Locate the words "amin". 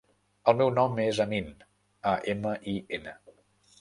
1.27-1.51